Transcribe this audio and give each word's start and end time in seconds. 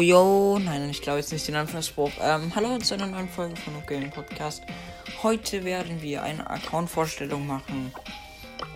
Yo. 0.00 0.58
Nein, 0.58 0.88
ich 0.88 1.02
glaube 1.02 1.18
jetzt 1.18 1.32
nicht 1.32 1.46
den 1.46 1.56
Anfangsspruch. 1.56 2.12
Ähm, 2.22 2.50
hallo 2.54 2.78
zu 2.78 2.94
einer 2.94 3.06
neuen 3.06 3.28
Folge 3.28 3.56
von 3.56 3.74
Gaming 3.86 4.10
Podcast. 4.10 4.62
Heute 5.22 5.64
werden 5.64 6.00
wir 6.00 6.22
eine 6.22 6.48
Account-Vorstellung 6.48 7.46
machen. 7.46 7.92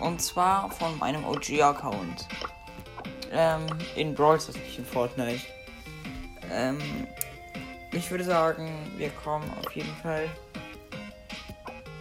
Und 0.00 0.20
zwar 0.20 0.70
von 0.70 0.98
meinem 0.98 1.24
OG-Account. 1.24 2.28
Ähm, 3.32 3.64
in 3.96 4.14
Brawl 4.14 4.38
Stars, 4.38 4.56
nicht 4.56 4.78
in 4.78 4.84
Fortnite. 4.84 5.40
Ähm, 6.52 6.78
ich 7.92 8.10
würde 8.10 8.24
sagen, 8.24 8.68
wir 8.98 9.08
kommen 9.10 9.50
auf 9.64 9.74
jeden 9.74 9.94
Fall 10.02 10.28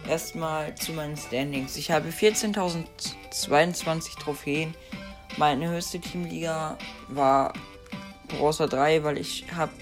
erstmal 0.06 0.74
zu 0.74 0.92
meinen 0.92 1.16
Standings. 1.16 1.76
Ich 1.76 1.90
habe 1.90 2.10
14.022 2.10 4.18
Trophäen. 4.18 4.74
Meine 5.38 5.70
höchste 5.70 5.98
Teamliga 5.98 6.76
war 7.08 7.54
Browser 8.28 8.68
3, 8.68 9.04
weil 9.04 9.18
ich 9.18 9.44
habe 9.54 9.72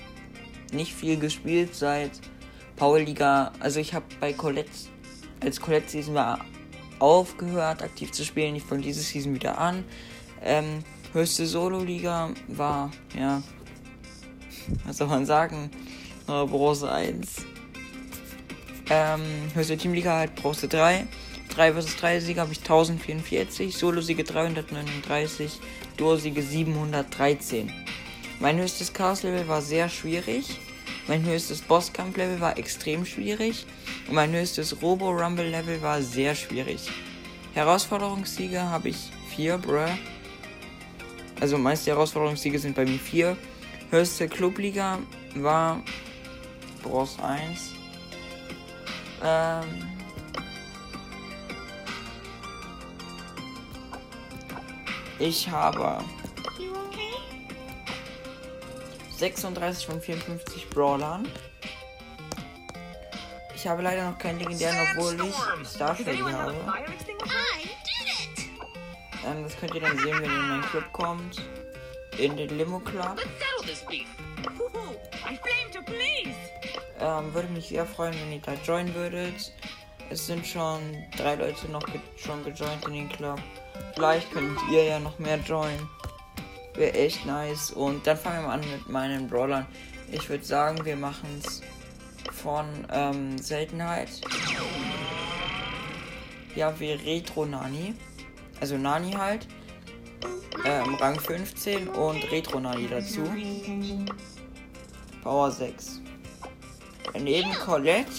nicht 0.73 0.95
viel 0.95 1.19
gespielt 1.19 1.75
seit 1.75 2.13
Power 2.77 3.01
Liga. 3.01 3.53
Also 3.61 3.81
ich 3.81 3.95
habe 3.95 4.05
bei 4.21 4.33
Colette, 4.33 4.71
als 5.41 5.61
Colette 5.61 5.89
Season 5.89 6.15
war, 6.15 6.45
aufgehört 6.99 7.83
aktiv 7.83 8.13
zu 8.13 8.25
spielen. 8.25 8.55
Ich 8.55 8.63
fange 8.63 8.83
diese 8.83 9.01
Season 9.01 9.35
wieder 9.35 9.59
an. 9.59 9.85
Ähm, 10.43 10.81
höchste 11.13 11.47
Solo-Liga 11.47 12.31
war, 12.49 12.91
ja, 13.19 13.43
was 14.85 14.97
soll 14.97 15.09
man 15.09 15.27
sagen, 15.27 15.71
äh, 16.29 16.45
Bronze 16.47 16.91
1. 16.91 17.47
Ähm, 18.91 19.23
höchste 19.55 19.77
Teamliga 19.77 20.19
halt 20.19 20.35
Bronze 20.35 20.69
3. 20.69 21.07
3 21.55 21.75
vs 21.75 21.97
3 21.97 22.21
Siege 22.21 22.41
habe 22.41 22.53
ich 22.53 22.61
1044, 22.61 23.77
Solo-Siege 23.77 24.25
339, 24.25 25.61
Duo-Siege 25.99 26.43
713. 26.43 27.71
Mein 28.43 28.59
höchstes 28.59 28.93
Chaos-Level 28.93 29.47
war 29.47 29.63
sehr 29.63 29.89
schwierig. 29.89 30.59
Mein 31.07 31.25
höchstes 31.25 31.63
Bosskampf-Level 31.63 32.41
war 32.41 32.59
extrem 32.59 33.07
schwierig. 33.07 33.67
Und 34.09 34.17
mein 34.17 34.33
höchstes 34.33 34.83
Robo-Rumble-Level 34.83 35.81
war 35.81 36.03
sehr 36.03 36.35
schwierig. 36.35 36.91
Herausforderungssiege 37.55 38.61
habe 38.61 38.89
ich 38.89 39.13
4, 39.37 39.59
bruh. 39.59 39.87
Also 41.39 41.57
meiste 41.57 41.93
Herausforderungssiege 41.93 42.59
sind 42.59 42.75
bei 42.75 42.85
mir 42.85 42.99
4. 42.99 43.37
Höchste 43.91 44.27
Clubliga 44.27 44.99
war 45.37 45.81
Bronze 46.83 47.23
1. 47.23 47.71
Ähm, 49.23 49.89
ich 55.21 55.49
habe 55.49 56.03
36 59.23 59.87
von 59.87 60.01
54 60.01 60.69
Brawlern. 60.71 61.29
Ich 63.55 63.69
habe 63.69 63.81
leider 63.81 64.11
noch 64.11 64.19
keinen 64.19 64.41
legendären, 64.41 64.77
obwohl 64.97 65.15
ich 65.25 65.65
Star 65.65 65.95
Shady 65.95 66.19
habe. 66.19 66.57
Ähm, 69.25 69.45
das 69.45 69.57
könnt 69.57 69.77
ihr 69.77 69.81
dann 69.81 69.97
sehen, 69.99 70.21
wenn 70.21 70.29
ihr 70.29 70.41
in 70.41 70.49
meinen 70.49 70.63
Club 70.63 70.93
kommt. 70.93 71.41
In 72.19 72.37
den 72.37 72.59
Limo 72.59 72.81
Club. 72.81 73.17
Ähm, 76.99 77.35
würde 77.35 77.49
mich 77.51 77.69
sehr 77.69 77.87
freuen, 77.87 78.15
wenn 78.15 78.33
ihr 78.33 78.41
da 78.41 78.55
joinen 78.55 78.93
würdet. 78.93 79.53
Es 80.11 80.27
sind 80.27 80.45
schon 80.45 80.81
drei 81.17 81.37
Leute 81.37 81.69
noch 81.69 81.87
ge 81.87 82.01
schon 82.17 82.43
gejoint 82.43 82.85
in 82.89 82.95
den 82.95 83.09
Club. 83.09 83.39
Vielleicht 83.95 84.33
könnt 84.33 84.59
ihr 84.73 84.83
ja 84.83 84.99
noch 84.99 85.17
mehr 85.21 85.37
joinen. 85.37 85.89
Wäre 86.75 86.95
echt 86.95 87.27
nice. 87.27 87.71
Und 87.71 88.07
dann 88.07 88.17
fangen 88.17 88.43
wir 88.43 88.49
mal 88.49 88.55
an 88.55 88.71
mit 88.71 88.89
meinen 88.89 89.29
Brawlern. 89.29 89.67
Ich 90.11 90.29
würde 90.29 90.45
sagen, 90.45 90.85
wir 90.85 90.97
machen 90.97 91.41
es 91.43 91.63
von 92.33 92.67
ähm, 92.91 93.39
Seltenheit. 93.39 94.09
Ja, 96.55 96.79
wie 96.79 96.93
Retro 96.93 97.47
Nani. 97.47 97.95
Also 98.61 98.77
Nani 98.77 99.13
halt. 99.13 99.47
Ähm, 100.65 100.95
Rang 100.95 101.19
15 101.19 101.89
und 101.89 102.31
Retro 102.31 102.61
Nani 102.61 102.89
dazu. 102.89 103.25
Power 105.23 105.51
6. 105.51 106.01
Daneben 107.13 107.53
Colette. 107.53 108.11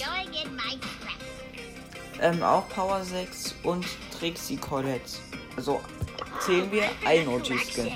Ähm, 2.20 2.42
auch 2.42 2.68
Power 2.68 3.02
6 3.02 3.56
und 3.62 3.86
Trixie 4.18 4.56
Colette. 4.56 5.18
Also 5.56 5.80
zählen 6.40 6.70
wir 6.70 6.84
ein 7.06 7.26
OG-Skin. 7.28 7.92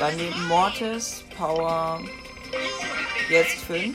Daneben 0.00 0.48
Mortis, 0.48 1.22
Power 1.36 2.00
jetzt 3.28 3.58
5 3.66 3.94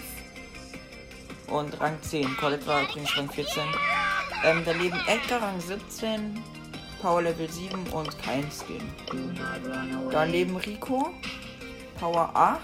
und 1.48 1.82
Rang 1.82 2.00
10. 2.00 2.38
Colette 2.38 2.68
war 2.68 2.84
übrigens 2.84 3.18
Rang 3.18 3.28
14. 3.28 3.64
Ähm, 4.44 4.62
daneben 4.64 5.00
Edgar 5.08 5.42
Rang 5.42 5.60
17, 5.60 6.40
Power 7.02 7.24
Level 7.24 7.50
7 7.50 7.88
und 7.88 8.22
kein 8.22 8.48
Skin. 8.52 8.88
Daneben 10.12 10.58
Rico, 10.58 11.10
Power 12.00 12.30
8, 12.36 12.60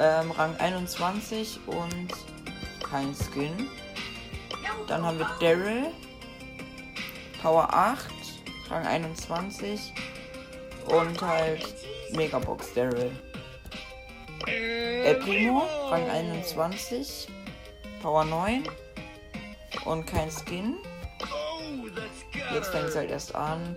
ähm, 0.00 0.32
Rang 0.32 0.56
21 0.56 1.60
und 1.66 2.08
kein 2.82 3.14
Skin. 3.14 3.68
Dann 4.88 5.06
haben 5.06 5.20
wir 5.20 5.30
Daryl, 5.38 5.92
Power 7.40 7.72
8, 7.72 8.17
Rang 8.70 8.86
21 8.86 9.92
und 10.86 11.20
halt 11.20 11.74
Megabox 12.12 12.74
Daryl. 12.74 13.10
El 14.46 15.14
Primo, 15.16 15.62
Rang 15.90 16.08
21, 16.08 17.28
Power 18.02 18.24
9 18.24 18.64
und 19.84 20.06
kein 20.06 20.30
Skin. 20.30 20.76
Jetzt 22.54 22.68
fängt 22.68 22.88
es 22.88 22.96
halt 22.96 23.10
erst 23.10 23.34
an. 23.34 23.76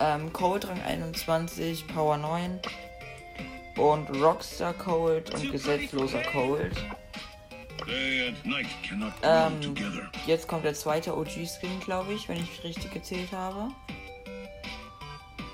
Ähm, 0.00 0.32
Cold 0.32 0.68
Rang 0.68 0.80
21, 0.82 1.86
Power 1.88 2.16
9 2.16 2.60
und 3.76 4.10
Rockstar 4.22 4.74
Cold 4.74 5.34
und 5.34 5.50
gesetzloser 5.50 6.22
Cold. 6.32 6.76
Ähm, 9.22 9.74
jetzt 10.26 10.46
kommt 10.46 10.64
der 10.64 10.74
zweite 10.74 11.16
OG-Skin, 11.16 11.80
glaube 11.84 12.12
ich, 12.12 12.28
wenn 12.28 12.36
ich 12.36 12.62
richtig 12.62 12.92
gezählt 12.92 13.32
habe. 13.32 13.68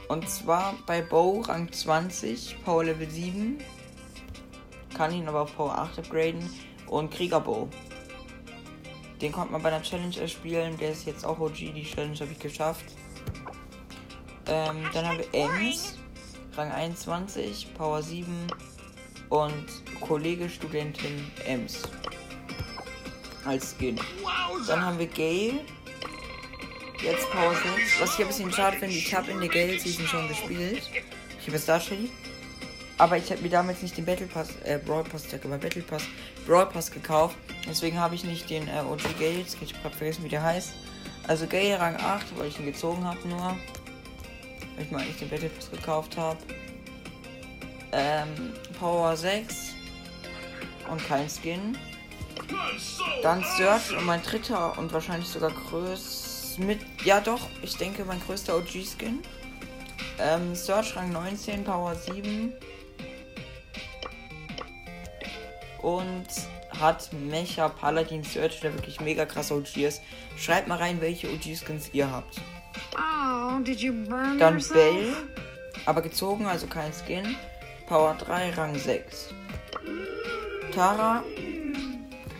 Und 0.08 0.28
zwar 0.28 0.74
bei 0.86 1.02
Bow 1.02 1.40
Rang 1.40 1.70
20, 1.70 2.64
Power 2.64 2.84
Level 2.84 3.10
7. 3.10 3.58
Kann 4.94 5.12
ihn 5.12 5.28
aber 5.28 5.42
auf 5.42 5.56
Power 5.56 5.76
8 5.78 5.98
upgraden. 5.98 6.48
Und 6.86 7.10
Krieger 7.10 7.40
Bow. 7.40 7.68
Den 9.20 9.32
konnte 9.32 9.52
man 9.52 9.62
bei 9.62 9.68
einer 9.68 9.82
Challenge 9.82 10.16
erspielen. 10.20 10.76
Der 10.78 10.92
ist 10.92 11.06
jetzt 11.06 11.24
auch 11.24 11.38
OG. 11.38 11.54
Die 11.54 11.84
Challenge 11.84 12.18
habe 12.18 12.32
ich 12.32 12.38
geschafft. 12.38 12.84
Ähm, 14.46 14.88
dann 14.92 15.08
haben 15.08 15.18
wir 15.18 15.28
Ems. 15.32 15.98
Rang 16.56 16.70
21, 16.70 17.74
Power 17.74 18.02
7. 18.02 18.26
Und 19.28 19.66
Kollege 20.00 20.48
Studentin 20.48 21.30
Ems 21.46 21.82
als 23.44 23.74
Skin. 23.76 23.98
Dann 24.66 24.84
haben 24.84 24.98
wir 24.98 25.06
Gale. 25.06 25.60
Jetzt 27.06 27.28
6. 27.30 28.00
Was 28.00 28.14
ich 28.14 28.20
ein 28.20 28.26
bisschen 28.26 28.52
schade 28.52 28.76
finde, 28.78 28.96
ich 28.96 29.14
habe 29.14 29.30
in 29.30 29.38
der 29.38 29.48
Gale 29.48 29.78
Season 29.78 30.08
schon 30.08 30.26
gespielt. 30.26 30.82
Ich 31.40 31.46
habe 31.46 31.56
Star 31.56 31.78
Shady. 31.78 32.10
Aber 32.98 33.16
ich 33.16 33.30
habe 33.30 33.40
mir 33.42 33.48
damals 33.48 33.80
nicht 33.80 33.96
den 33.96 34.04
Battle 34.04 34.26
Pass, 34.26 34.48
äh, 34.64 34.80
Brawl 34.84 35.04
Pass, 35.04 35.24
ich 35.26 35.32
habe 35.32 35.46
Battle 35.56 35.82
Pass, 35.82 36.02
Brawl 36.48 36.66
Pass 36.66 36.90
gekauft. 36.90 37.36
Deswegen 37.68 38.00
habe 38.00 38.16
ich 38.16 38.24
nicht 38.24 38.50
den 38.50 38.66
äh, 38.66 38.80
OG 38.80 39.02
Gale. 39.20 39.38
Ich 39.38 39.54
habe 39.54 39.82
gerade 39.82 39.96
vergessen, 39.96 40.24
wie 40.24 40.28
der 40.30 40.42
heißt. 40.42 40.72
Also 41.28 41.46
Gale 41.46 41.78
Rang 41.78 41.94
8, 41.94 42.26
weil 42.38 42.48
ich 42.48 42.58
ihn 42.58 42.66
gezogen 42.66 43.04
habe 43.04 43.28
nur. 43.28 43.56
Weil 44.74 44.84
ich 44.84 44.90
mal 44.90 45.06
nicht 45.06 45.20
den 45.20 45.28
Battle 45.28 45.48
Pass 45.48 45.70
gekauft 45.70 46.16
habe. 46.16 46.38
Ähm, 47.92 48.52
Power 48.80 49.16
6. 49.16 49.74
Und 50.90 51.06
kein 51.06 51.28
Skin. 51.28 51.78
Dann 53.22 53.44
Search 53.56 53.96
und 53.96 54.04
mein 54.06 54.24
dritter 54.24 54.76
und 54.76 54.92
wahrscheinlich 54.92 55.28
sogar 55.28 55.52
mit. 56.58 56.80
Ja 57.04 57.20
doch, 57.20 57.48
ich 57.62 57.76
denke 57.76 58.04
mein 58.04 58.20
größter 58.20 58.56
OG-Skin. 58.56 59.22
Ähm, 60.18 60.54
Search 60.54 60.96
Rang 60.96 61.12
19, 61.12 61.64
Power 61.64 61.94
7. 61.94 62.52
Und 65.82 66.26
hat 66.80 67.10
Mecha 67.12 67.68
Paladin 67.68 68.24
Search, 68.24 68.60
der 68.60 68.74
wirklich 68.74 69.00
mega 69.00 69.24
krass 69.24 69.50
OG 69.50 69.76
ist. 69.78 70.02
Schreibt 70.36 70.68
mal 70.68 70.78
rein, 70.78 71.00
welche 71.00 71.28
OG-Skins 71.28 71.90
ihr 71.92 72.10
habt. 72.10 72.40
Oh, 72.94 73.60
did 73.60 73.80
you 73.80 73.92
burn 73.92 74.38
Dann 74.38 74.54
yourself? 74.54 74.74
Bell, 74.74 75.14
aber 75.86 76.02
gezogen, 76.02 76.46
also 76.46 76.66
kein 76.66 76.92
Skin. 76.92 77.36
Power 77.86 78.16
3, 78.18 78.50
Rang 78.50 78.74
6. 78.74 79.28
Tara, 80.74 81.22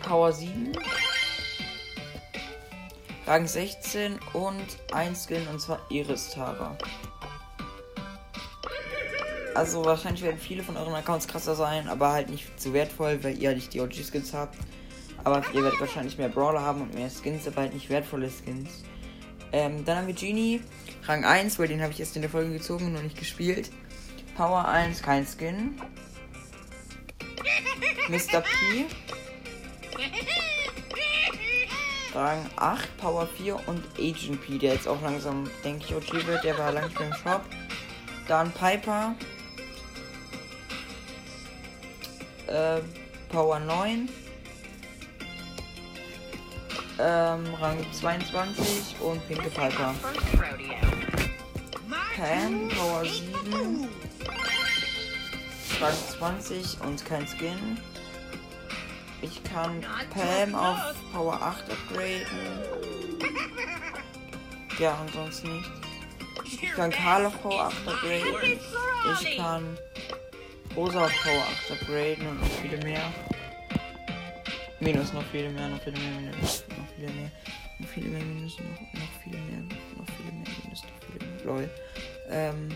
Power 0.03 0.33
7. 0.33 0.73
Rang 3.27 3.47
16 3.47 4.21
und 4.35 4.65
ein 4.93 5.17
Skin 5.17 5.47
und 5.49 5.61
zwar 5.61 5.81
Iris 5.91 6.31
Tara. 6.31 6.77
Also 9.57 9.85
wahrscheinlich 9.85 10.23
werden 10.23 10.39
viele 10.39 10.63
von 10.63 10.77
euren 10.77 10.95
Accounts 10.95 11.27
krasser 11.27 11.57
sein, 11.57 11.89
aber 11.89 12.13
halt 12.13 12.31
nicht 12.31 12.61
zu 12.61 12.73
wertvoll, 12.73 13.25
weil 13.25 13.37
ihr 13.39 13.53
nicht 13.55 13.75
die 13.75 13.81
OG-Skins 13.81 14.33
habt. 14.33 14.57
Aber 15.25 15.43
ihr 15.53 15.63
werdet 15.63 15.81
wahrscheinlich 15.81 16.19
mehr 16.19 16.29
Brawler 16.29 16.61
haben 16.61 16.83
und 16.83 16.95
mehr 16.95 17.11
Skins, 17.11 17.49
aber 17.49 17.63
halt 17.63 17.75
nicht 17.75 17.91
wertvolle 17.91 18.31
Skins. 18.31 18.85
Ähm, 19.53 19.85
dann 19.85 19.99
haben 19.99 20.07
wir 20.07 20.15
Genie, 20.15 20.61
Rang 21.05 21.25
1, 21.25 21.59
weil 21.59 21.69
den 21.69 21.83
habe 21.83 21.93
ich 21.93 21.99
erst 21.99 22.15
in 22.15 22.23
der 22.23 22.31
Folge 22.31 22.53
gezogen 22.53 22.87
und 22.87 22.93
noch 22.93 23.03
nicht 23.03 23.19
gespielt. 23.19 23.71
Power 24.37 24.69
1, 24.69 25.03
kein 25.03 25.27
Skin. 25.27 25.81
Mr. 28.09 28.43
P. 28.43 28.87
Rang 32.17 32.47
8, 32.57 32.97
Power 32.97 33.27
4 33.27 33.69
und 33.69 33.85
Agent 33.99 34.41
P, 34.41 34.57
der 34.57 34.73
jetzt 34.73 34.89
auch 34.89 35.03
langsam, 35.03 35.51
denke 35.63 35.85
ich, 35.85 35.95
OG 35.95 36.27
wird. 36.27 36.45
Der 36.45 36.57
war 36.57 36.73
langsam 36.73 37.09
im 37.09 37.13
Shop. 37.13 37.43
Dann 38.27 38.51
Piper. 38.53 39.15
Äh, 42.47 42.81
Power 43.29 43.59
9. 43.59 44.09
Ähm, 46.99 47.55
Rang 47.61 47.87
22 47.93 48.97
und 49.01 49.29
Pinke 49.29 49.51
Piper. 49.51 49.95
Pam, 52.17 52.69
Power 52.71 53.05
7. 53.05 53.89
Rang 55.83 55.95
20 56.19 56.81
und 56.81 57.05
kein 57.05 57.27
Skin. 57.27 57.79
Ich 59.27 59.43
kann 59.43 59.85
Pam 60.11 60.55
auf 60.55 60.95
Power 61.13 61.35
8 61.35 61.65
upgraden. 61.71 62.27
Ja, 64.79 64.99
ansonsten 65.01 65.57
nicht. 65.57 65.71
Ich 66.45 66.71
kann 66.73 66.91
Karl 66.93 67.27
auf 67.27 67.43
Power 67.43 67.65
8 67.65 67.89
upgraden. 67.89 68.61
Ich 69.21 69.37
kann 69.37 69.79
Rosa 70.77 71.07
auf 71.07 71.13
Power 71.23 71.43
8 71.69 71.71
upgraden 71.73 72.29
und 72.29 72.41
noch 72.41 72.49
viele 72.63 72.79
mehr. 72.85 73.13
Minus 74.79 75.13
noch 75.13 75.25
viele 75.33 75.51
mehr, 75.51 75.69
noch 75.71 75.83
viele 75.83 75.99
mehr, 75.99 76.21
minus 76.21 76.65
noch 76.69 76.87
viele 76.95 77.11
mehr. 77.11 77.31
Noch 77.79 77.89
viele 77.89 78.09
mehr, 78.09 78.25
minus 78.25 78.59
noch, 78.59 79.01
noch 79.01 79.23
viele 79.25 79.39
mehr, 79.39 79.61
noch 79.97 80.07
viele 80.17 80.33
mehr, 80.33 80.55
minus 80.63 80.83
noch 80.83 80.91
viele 81.11 81.33
mehr. 81.33 81.45
Lol. 81.45 81.71
Ähm, 82.31 82.69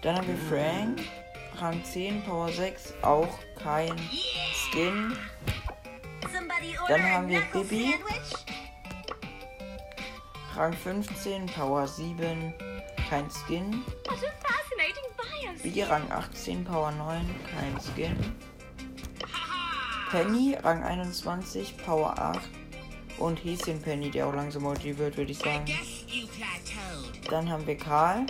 dann 0.00 0.16
haben 0.16 0.28
wir 0.28 0.38
Frank. 0.48 1.00
Rang 1.60 1.82
10, 1.82 2.22
Power 2.22 2.48
6, 2.50 2.94
auch 3.02 3.36
kein 3.60 3.96
Skin. 4.78 5.12
Dann 6.86 7.02
haben 7.02 7.28
wir 7.28 7.40
Bibi. 7.52 7.96
Rang 10.54 10.72
15, 10.72 11.46
Power 11.46 11.88
7, 11.88 12.54
kein 13.10 13.28
Skin. 13.28 13.82
Bibi 15.64 15.82
Rang 15.82 16.08
18, 16.12 16.64
Power 16.64 16.92
9, 16.92 17.26
kein 17.50 17.80
Skin. 17.80 18.16
Penny, 20.12 20.56
Rang 20.62 20.84
21, 20.84 21.76
Power 21.78 22.16
8. 22.16 22.38
Und 23.18 23.44
Häschen 23.44 23.82
Penny, 23.82 24.12
der 24.12 24.28
auch 24.28 24.34
langsam 24.34 24.64
OG 24.64 24.96
wird, 24.96 25.16
würde 25.16 25.32
ich 25.32 25.38
sagen. 25.38 25.64
Dann 27.28 27.50
haben 27.50 27.66
wir 27.66 27.76
Karl. 27.76 28.26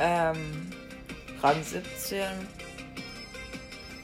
Ähm, 0.00 0.67
Rang 1.40 1.62
17, 1.62 2.24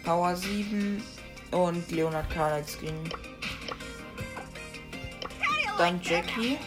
Power 0.05 0.37
7 0.37 1.03
und 1.51 1.91
Leonard 1.91 2.31
Karl 2.31 2.65
Skin. 2.65 2.95
Dann 5.77 6.01
Jackie. 6.01 6.59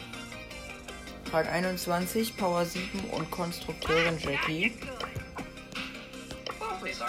Rang 1.31 1.47
21, 1.47 2.35
Power 2.35 2.65
7 2.65 2.99
und 3.11 3.31
Konstrukteurin 3.31 4.17
Jackie. 4.19 4.73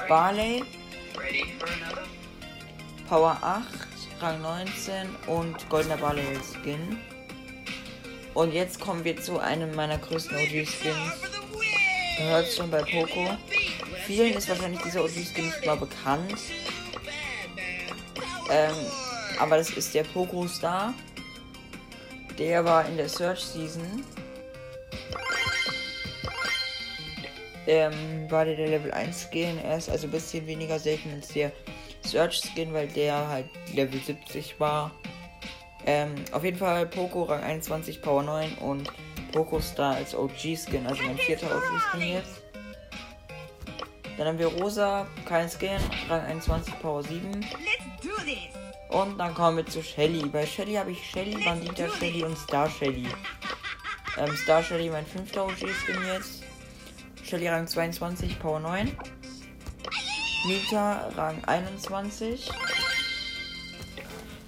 Barley. 0.09 0.63
Power 3.09 3.39
8, 3.43 3.67
Rang 4.21 4.41
19 4.43 5.09
und 5.27 5.69
goldener 5.69 5.97
Barley 5.97 6.23
Skin. 6.45 6.99
Und 8.35 8.53
jetzt 8.53 8.79
kommen 8.79 9.03
wir 9.03 9.21
zu 9.21 9.41
einem 9.41 9.75
meiner 9.75 9.99
größten 9.99 10.37
OG-Skins. 10.37 11.28
Hört 12.19 12.53
schon 12.53 12.71
bei 12.71 12.83
Poco. 12.83 13.37
Vielen 14.07 14.35
ist 14.35 14.49
wahrscheinlich 14.49 14.83
dieser 14.83 15.05
OG-Skin 15.05 15.47
nicht 15.47 15.65
mal 15.65 15.77
bekannt. 15.77 16.35
Ähm, 18.51 18.75
aber 19.39 19.57
das 19.57 19.71
ist 19.71 19.95
der 19.95 20.03
Poco 20.03 20.49
Star. 20.49 20.95
Der 22.39 22.65
war 22.65 22.87
in 22.87 22.97
der 22.97 23.09
Search 23.09 23.41
Season. 23.41 24.05
Ähm, 27.67 28.29
war 28.31 28.45
der, 28.45 28.57
der 28.57 28.69
Level 28.69 28.91
1 28.91 29.29
Skin. 29.31 29.59
Er 29.59 29.77
ist 29.79 29.89
also 29.89 30.07
ein 30.07 30.11
bisschen 30.11 30.47
weniger 30.47 30.79
selten 30.79 31.13
als 31.15 31.29
der 31.29 31.53
Search 32.05 32.41
Skin, 32.41 32.73
weil 32.73 32.89
der 32.89 33.29
halt 33.29 33.47
Level 33.75 34.01
70 34.01 34.59
war. 34.59 34.91
Ähm, 35.87 36.15
auf 36.33 36.43
jeden 36.43 36.59
Fall 36.59 36.87
Poco 36.87 37.23
Rang 37.23 37.43
21, 37.43 38.03
Power 38.03 38.23
9 38.23 38.55
und 38.57 38.91
Poco 39.33 39.61
Star 39.61 39.97
als 39.97 40.15
OG-Skin, 40.15 40.87
also 40.87 41.03
mein 41.03 41.19
vierter 41.19 41.47
OG-Skin 41.47 42.01
jetzt. 42.01 42.43
Dann 44.17 44.27
haben 44.27 44.39
wir 44.39 44.49
Rosa, 44.49 45.07
kein 45.27 45.49
Skin, 45.49 45.79
Rang 46.09 46.23
21, 46.23 46.79
Power 46.81 47.03
7. 47.03 47.45
Und 48.89 49.19
dann 49.19 49.35
kommen 49.35 49.59
wir 49.59 49.67
zu 49.67 49.83
Shelly. 49.83 50.27
Bei 50.29 50.45
Shelly 50.45 50.75
habe 50.75 50.91
ich 50.91 51.11
Shelly, 51.11 51.37
Bandita 51.45 51.89
Shelly 51.89 52.25
und 52.25 52.37
Star 52.37 52.69
Shelly. 52.69 53.07
Ähm, 54.17 54.37
Star 54.37 54.63
Shelly 54.63 54.91
mein 54.91 55.07
fünfter 55.07 55.45
OG-Skin 55.45 56.05
jetzt. 56.13 56.43
Shelly 57.23 57.47
Rang 57.49 57.69
22, 57.69 58.41
Power 58.41 58.59
9. 58.59 58.97
Nita 60.47 61.11
Rang 61.17 61.45
21. 61.45 62.51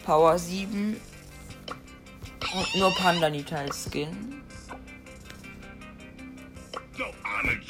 Power 0.05 0.39
7. 0.39 1.01
Und 2.55 2.75
nur 2.75 2.93
Panda 2.95 3.31
Nita 3.31 3.57
als 3.57 3.85
Skin. 3.85 4.40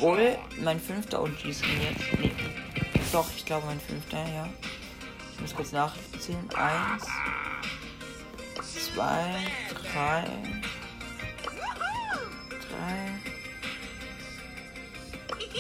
Bull, 0.01 0.39
mein 0.63 0.81
fünfter 0.81 1.23
OG-Skin 1.23 1.83
jetzt. 1.83 2.19
Nee. 2.19 2.33
Doch, 3.13 3.29
ich 3.37 3.45
glaube 3.45 3.67
mein 3.67 3.79
fünfter, 3.79 4.17
ja. 4.17 4.49
Ich 5.35 5.41
muss 5.41 5.55
kurz 5.55 5.73
nachzählen. 5.73 6.49
Eins, 6.55 7.07
zwei, 8.95 9.35
drei, 9.93 10.25
drei, 12.71 13.11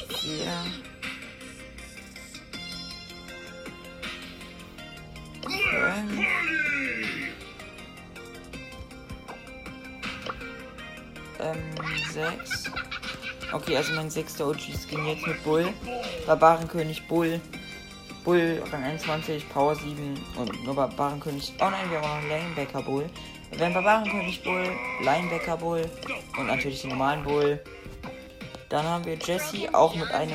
vier, 0.09 0.64
ähm, 11.40 11.59
sechs. 12.11 12.70
Okay, 13.52 13.76
also 13.76 13.92
mein 13.95 14.11
sechster 14.11 14.49
OG-Skin 14.49 15.07
jetzt 15.07 15.26
mit 15.26 15.42
Bull. 15.42 15.69
Barbarenkönig 16.26 17.07
Bull. 17.09 17.40
Bull 18.25 18.62
Rang 18.71 18.85
21, 18.85 19.49
Power 19.49 19.75
7 19.75 20.19
und 20.37 20.64
nur 20.64 20.75
Barbarenkönig. 20.75 21.54
Oh 21.59 21.71
nein, 21.71 21.90
wir 21.90 22.00
haben 22.00 22.23
noch 22.23 22.28
Linebacker 22.28 22.83
Bull. 22.83 23.07
Wir 23.50 23.66
haben 23.66 23.75
Barbarenkönig 23.75 24.42
Bull, 24.45 24.69
Linebacker 25.02 25.57
Bull 25.57 25.90
und 26.38 26.47
natürlich 26.47 26.83
den 26.83 26.90
normalen 26.90 27.25
Bull. 27.25 27.61
Dann 28.69 28.85
haben 28.85 29.04
wir 29.04 29.16
Jesse, 29.16 29.69
auch 29.73 29.95
mit 29.97 30.09
einem 30.12 30.30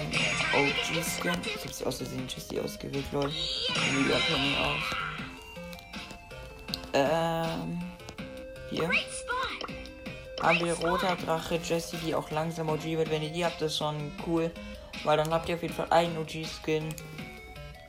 OG-Skin. 0.53 1.31
Ich 1.45 1.63
habe 1.63 1.73
sie 1.73 1.85
aus 1.85 1.97
Versehen 1.97 2.27
Jesse 2.27 2.61
ausgewählt, 2.61 3.05
lol. 3.13 3.31
Mega 3.93 4.17
Penny 4.27 4.55
aus. 4.59 4.83
Ähm. 6.93 7.81
Hier. 8.69 8.89
Haben 10.45 10.59
wir 10.59 10.73
roter 10.75 11.15
Drache 11.15 11.59
Jesse, 11.63 11.97
die 11.97 12.13
auch 12.13 12.29
langsam 12.29 12.69
OG 12.69 12.83
wird. 12.83 13.09
Wenn 13.09 13.23
ihr 13.23 13.31
die 13.31 13.43
habt, 13.43 13.59
ist 13.63 13.77
schon 13.77 14.11
cool. 14.27 14.51
Weil 15.03 15.17
dann 15.17 15.33
habt 15.33 15.49
ihr 15.49 15.55
auf 15.55 15.63
jeden 15.63 15.73
Fall 15.73 15.87
einen 15.89 16.15
OG-Skin. 16.19 16.93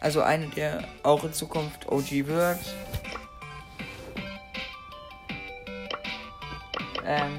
Also 0.01 0.23
eine, 0.23 0.47
der 0.49 0.83
auch 1.03 1.23
in 1.25 1.35
Zukunft 1.35 1.87
OG 1.87 2.27
wird. 2.27 2.59
Ähm. 7.05 7.37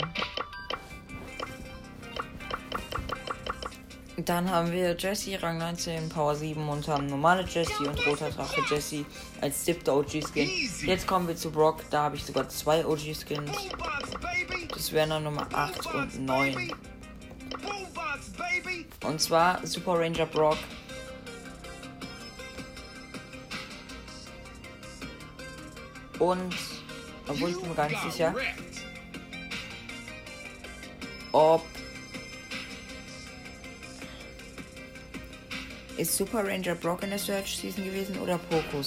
Dann 4.18 4.52
haben 4.52 4.72
wir 4.72 4.96
Jesse, 4.96 5.42
Rang 5.42 5.58
19, 5.58 6.10
Power 6.10 6.36
7 6.36 6.70
und 6.70 6.88
haben 6.88 7.08
normale 7.08 7.44
Jesse 7.44 7.90
und 7.90 8.06
roter 8.06 8.30
Drache 8.30 8.62
Jesse 8.70 9.04
als 9.42 9.66
siebter 9.66 9.96
OG-Skin. 9.96 10.48
Jetzt 10.86 11.08
kommen 11.08 11.28
wir 11.28 11.36
zu 11.36 11.50
Brock, 11.50 11.82
da 11.90 12.04
habe 12.04 12.18
ich 12.18 12.24
sogar 12.24 12.48
zwei 12.50 12.86
OG-Skins. 12.86 13.70
Dann 14.92 15.24
Nummer 15.24 15.48
8 15.54 15.94
und 15.94 16.26
9. 16.26 16.72
Und 19.04 19.22
zwar 19.22 19.66
Super 19.66 20.00
Ranger 20.00 20.26
Brock. 20.26 20.58
Und, 26.20 26.56
obwohl 27.28 27.50
ich 27.50 27.58
bin 27.58 27.70
mir 27.70 27.76
gar 27.76 27.90
nicht 27.90 28.02
sicher. 28.12 28.34
ob 31.38 31.64
ist 35.98 36.16
Super 36.16 36.48
Ranger 36.48 36.76
Brock 36.76 37.04
in 37.04 37.10
der 37.10 37.20
Search 37.20 37.58
Season 37.58 37.84
gewesen 37.84 38.20
oder 38.20 38.38
Poco 38.38 38.82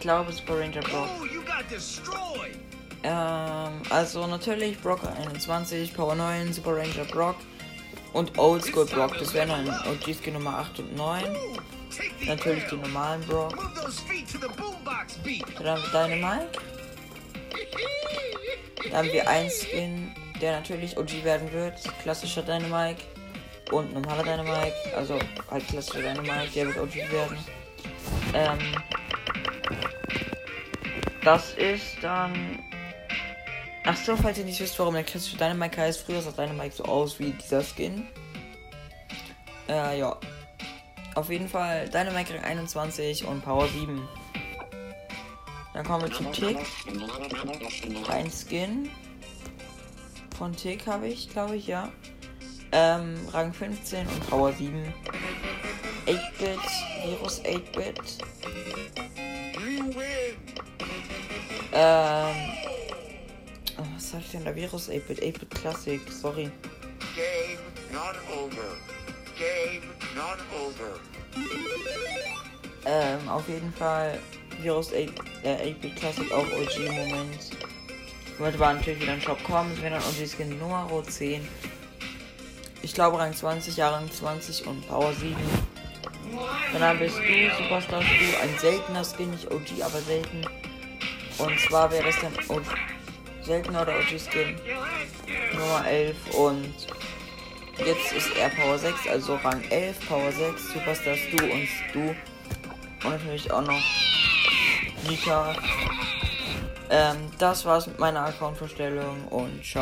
Ich 0.00 0.04
glaube 0.04 0.32
Super 0.32 0.58
Ranger 0.58 0.80
Brock. 0.80 1.10
Ähm, 3.02 3.82
also 3.90 4.26
natürlich 4.26 4.80
Brock 4.80 5.00
21, 5.04 5.92
Power 5.92 6.14
9, 6.14 6.54
Super 6.54 6.74
Ranger 6.74 7.04
Brock 7.04 7.36
und 8.14 8.38
Old 8.38 8.64
School 8.64 8.86
Brock. 8.86 9.18
Das 9.18 9.34
wären 9.34 9.50
dann 9.50 9.68
OG-Skin 9.68 10.32
Nummer 10.32 10.56
8 10.56 10.78
und 10.78 10.96
9. 10.96 11.24
Ooh, 11.24 11.56
take 11.94 12.12
the 12.18 12.26
Natürlich 12.28 12.64
die 12.70 12.76
normalen 12.76 13.20
Brock. 13.26 13.58
Dann 15.58 15.66
haben 15.66 15.82
wir 15.82 16.06
Dynamite. 16.08 16.58
Dann 18.82 18.92
haben 18.94 19.12
wir 19.12 19.28
einen 19.28 19.50
Skin, 19.50 20.14
der 20.40 20.60
natürlich 20.60 20.96
OG 20.96 21.24
werden 21.24 21.52
wird. 21.52 21.74
Klassischer 22.02 22.40
Dynamite. 22.40 23.02
Und 23.70 23.92
normaler 23.92 24.22
Dynamite. 24.22 24.72
Also 24.96 25.18
halt 25.50 25.68
klassischer 25.68 26.00
Dynamite, 26.00 26.52
der 26.54 26.66
wird 26.68 26.78
OG 26.78 26.94
werden. 27.12 27.38
Ähm, 28.32 28.58
das 31.24 31.54
ist 31.54 31.96
dann. 32.02 32.58
Ach 33.84 33.96
so, 33.96 34.16
falls 34.16 34.38
ihr 34.38 34.44
nicht 34.44 34.60
wisst, 34.60 34.78
warum 34.78 34.94
der 34.94 35.04
klassische 35.04 35.36
Dynamite 35.36 35.80
heißt. 35.80 36.02
Früher 36.02 36.20
sah 36.20 36.32
Dynamite 36.32 36.76
so 36.76 36.84
aus 36.84 37.18
wie 37.18 37.30
dieser 37.30 37.62
Skin. 37.62 38.06
Äh, 39.68 39.98
ja. 39.98 40.16
Auf 41.14 41.30
jeden 41.30 41.48
Fall 41.48 41.88
Dynamite 41.88 42.34
Rang 42.34 42.44
21 42.44 43.24
und 43.24 43.42
Power 43.42 43.68
7. 43.68 44.06
Dann 45.74 45.84
kommen 45.84 46.08
wir 46.08 46.12
zu 46.12 46.24
Tick. 46.24 46.58
Ein 48.08 48.30
Skin. 48.30 48.90
Von 50.36 50.54
Tick 50.54 50.86
habe 50.86 51.08
ich, 51.08 51.30
glaube 51.30 51.56
ich, 51.56 51.66
ja. 51.66 51.90
Ähm, 52.72 53.16
Rang 53.32 53.52
15 53.52 54.06
und 54.06 54.30
Power 54.30 54.52
7. 54.52 54.92
8-Bit, 56.06 56.58
Virus 57.04 57.42
8-Bit. 57.42 58.18
Ähm. 61.72 62.36
Oh, 63.78 63.84
was 63.94 64.10
sag 64.10 64.20
ich 64.20 64.30
denn 64.32 64.44
da? 64.44 64.54
Virus 64.54 64.88
8-Bit, 64.90 65.22
8-Bit 65.22 65.50
Classic, 65.50 66.00
sorry. 66.10 66.50
Game 67.14 67.58
not 67.92 68.16
over. 68.36 68.76
Game 69.38 69.82
not 70.14 70.38
over. 70.54 71.00
Ähm, 72.84 73.28
auf 73.28 73.48
jeden 73.48 73.72
Fall 73.74 74.18
Virus 74.62 74.92
8, 74.92 74.96
äh, 75.44 75.72
8-Bit 75.72 75.96
Classic 75.96 76.32
auch 76.32 76.46
OG 76.46 76.86
im 76.86 76.94
Moment. 76.94 77.50
Heute 78.38 78.58
war 78.58 78.72
natürlich 78.72 79.02
wieder 79.02 79.12
ein 79.12 79.20
Shop 79.20 79.42
kommen, 79.44 79.70
es 79.74 79.82
wäre 79.82 79.94
dann 79.94 80.02
OG 80.02 80.26
Skin 80.26 80.58
Nummer 80.58 80.88
10. 81.06 81.46
Ich 82.82 82.94
glaube 82.94 83.18
Rang 83.18 83.34
20, 83.34 83.76
ja 83.76 83.90
Rang 83.90 84.10
20 84.10 84.66
und 84.66 84.88
Power 84.88 85.12
7. 85.12 85.36
Dann 86.78 86.98
bist 86.98 87.16
du, 87.18 87.62
Superstar 87.62 88.02
Stu, 88.02 88.24
ein 88.42 88.58
seltener 88.58 89.04
Skin, 89.04 89.30
nicht 89.30 89.50
OG, 89.50 89.82
aber 89.82 90.00
selten. 90.00 90.46
Und 91.38 91.58
zwar 91.60 91.90
wäre 91.90 92.08
es 92.08 92.16
dann 92.20 92.32
OG, 92.48 92.64
seltener 93.42 93.82
oder 93.82 93.96
OG 93.98 94.18
Skin 94.18 94.56
Nummer 95.54 95.86
11 95.86 96.16
und 96.34 96.74
jetzt 97.78 98.12
ist 98.12 98.36
er 98.36 98.48
Power 98.50 98.78
6, 98.78 99.08
also 99.08 99.36
Rang 99.36 99.62
11, 99.70 100.08
Power 100.08 100.32
6, 100.32 100.72
Superstar 100.72 101.16
Stu 101.16 101.44
und 101.44 101.66
Stu. 101.66 102.14
Und 103.02 103.10
natürlich 103.10 103.50
auch 103.50 103.62
noch 103.62 103.82
Nika. 105.08 105.54
Ähm, 106.90 107.16
das 107.38 107.64
war's 107.64 107.86
mit 107.86 107.98
meiner 107.98 108.26
Account-Vorstellung 108.26 109.28
und 109.28 109.64
ciao. 109.64 109.78